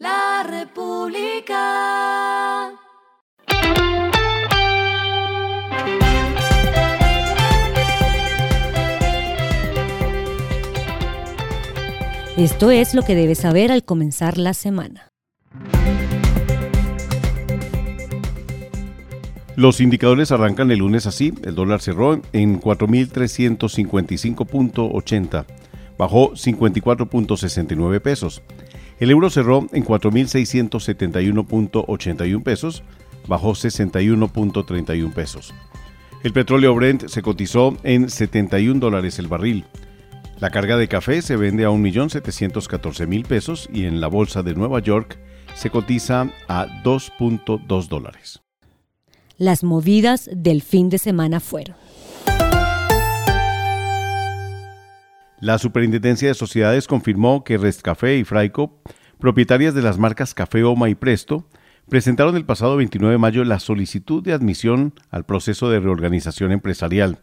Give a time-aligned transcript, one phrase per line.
[0.00, 1.60] La República.
[12.38, 15.10] Esto es lo que debes saber al comenzar la semana.
[19.56, 21.34] Los indicadores arrancan el lunes así.
[21.44, 25.44] El dólar cerró en 4.355.80,
[25.98, 28.40] bajó 54.69 pesos.
[29.00, 32.82] El euro cerró en 4.671.81 pesos,
[33.26, 35.54] bajó 61.31 pesos.
[36.22, 39.64] El petróleo Brent se cotizó en 71 dólares el barril.
[40.38, 44.80] La carga de café se vende a 1.714.000 pesos y en la bolsa de Nueva
[44.80, 45.18] York
[45.54, 48.42] se cotiza a 2.2 dólares.
[49.38, 51.74] Las movidas del fin de semana fueron.
[55.40, 58.82] La Superintendencia de Sociedades confirmó que Restcafé y Fraico,
[59.20, 61.46] propietarias de las marcas Café Oma y Presto,
[61.88, 67.18] presentaron el pasado 29 de mayo la solicitud de admisión al proceso de reorganización empresarial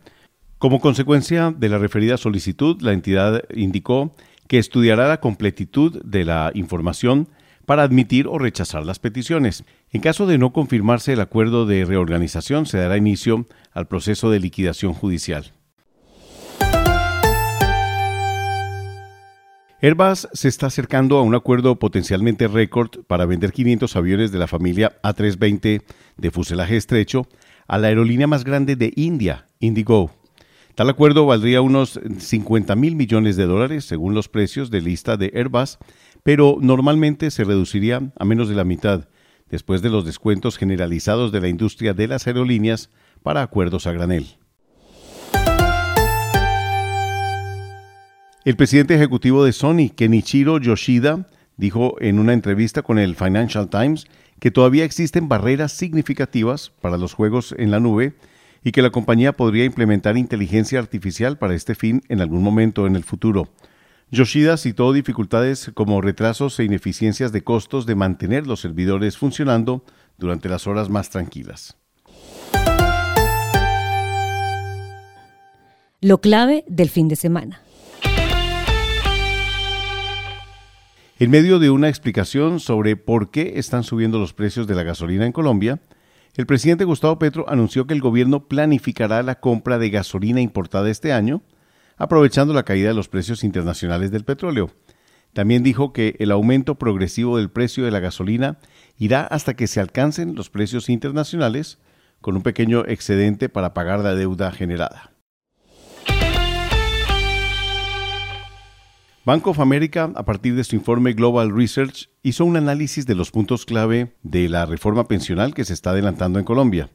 [0.59, 4.15] como consecuencia de la referida solicitud, la entidad indicó
[4.47, 7.27] que estudiará la completitud de la información
[7.67, 9.65] para admitir o rechazar las peticiones.
[9.91, 14.39] En caso de no confirmarse el acuerdo de reorganización, se dará inicio al proceso de
[14.39, 15.51] liquidación judicial.
[19.79, 24.47] Airbus se está acercando a un acuerdo potencialmente récord para vender 500 aviones de la
[24.47, 25.83] familia A320
[26.17, 27.27] de fuselaje estrecho
[27.67, 30.09] a la aerolínea más grande de India, Indigo.
[30.73, 35.31] Tal acuerdo valdría unos 50 mil millones de dólares según los precios de lista de
[35.35, 35.77] Airbus,
[36.23, 39.07] pero normalmente se reduciría a menos de la mitad
[39.47, 42.89] después de los descuentos generalizados de la industria de las aerolíneas
[43.21, 44.37] para acuerdos a granel.
[48.47, 54.07] El presidente ejecutivo de Sony, Kenichiro Yoshida, dijo en una entrevista con el Financial Times
[54.39, 58.13] que todavía existen barreras significativas para los juegos en la nube
[58.63, 62.95] y que la compañía podría implementar inteligencia artificial para este fin en algún momento en
[62.95, 63.49] el futuro.
[64.11, 69.83] Yoshida citó dificultades como retrasos e ineficiencias de costos de mantener los servidores funcionando
[70.17, 71.75] durante las horas más tranquilas.
[75.99, 77.61] Lo clave del fin de semana.
[81.19, 85.25] En medio de una explicación sobre por qué están subiendo los precios de la gasolina
[85.25, 85.79] en Colombia,
[86.35, 91.13] el presidente Gustavo Petro anunció que el gobierno planificará la compra de gasolina importada este
[91.13, 91.41] año,
[91.97, 94.69] aprovechando la caída de los precios internacionales del petróleo.
[95.33, 98.59] También dijo que el aumento progresivo del precio de la gasolina
[98.99, 101.79] irá hasta que se alcancen los precios internacionales,
[102.21, 105.16] con un pequeño excedente para pagar la deuda generada.
[109.27, 113.29] Bank of America, a partir de su informe Global Research, hizo un análisis de los
[113.29, 116.91] puntos clave de la reforma pensional que se está adelantando en Colombia.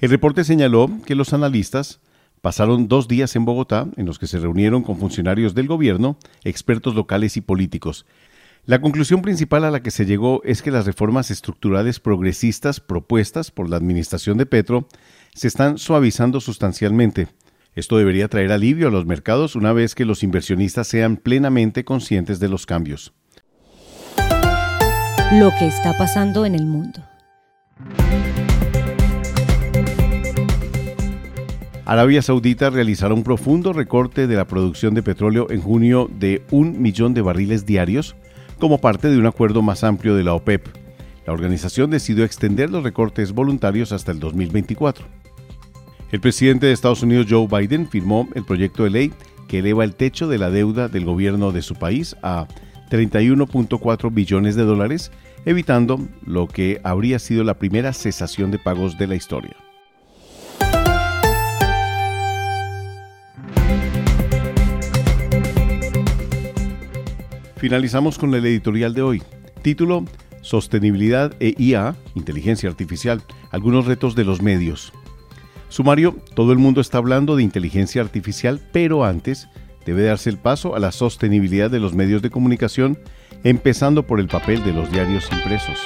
[0.00, 2.00] El reporte señaló que los analistas
[2.40, 6.96] pasaron dos días en Bogotá en los que se reunieron con funcionarios del gobierno, expertos
[6.96, 8.06] locales y políticos.
[8.64, 13.52] La conclusión principal a la que se llegó es que las reformas estructurales progresistas propuestas
[13.52, 14.88] por la administración de Petro
[15.32, 17.28] se están suavizando sustancialmente
[17.74, 22.38] esto debería traer alivio a los mercados una vez que los inversionistas sean plenamente conscientes
[22.38, 23.14] de los cambios.
[25.32, 27.02] Lo que está pasando en el mundo.
[31.86, 36.80] Arabia Saudita realizará un profundo recorte de la producción de petróleo en junio de un
[36.80, 38.14] millón de barriles diarios
[38.58, 40.68] como parte de un acuerdo más amplio de la OPEP.
[41.26, 45.21] La organización decidió extender los recortes voluntarios hasta el 2024.
[46.12, 49.12] El presidente de Estados Unidos, Joe Biden, firmó el proyecto de ley
[49.48, 52.46] que eleva el techo de la deuda del gobierno de su país a
[52.90, 55.10] 31.4 billones de dólares,
[55.46, 59.56] evitando lo que habría sido la primera cesación de pagos de la historia.
[67.56, 69.22] Finalizamos con el editorial de hoy.
[69.62, 70.04] Título,
[70.42, 74.92] Sostenibilidad e IA, Inteligencia Artificial, algunos retos de los medios.
[75.72, 79.48] Sumario, todo el mundo está hablando de inteligencia artificial, pero antes
[79.86, 82.98] debe darse el paso a la sostenibilidad de los medios de comunicación,
[83.42, 85.78] empezando por el papel de los diarios impresos.